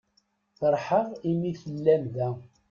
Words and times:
Ferḥeɣ 0.57 1.07
imi 1.29 1.51
tellam 1.61 2.03
da. 2.15 2.29